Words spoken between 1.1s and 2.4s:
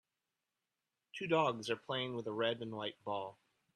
Two dogs are playing with a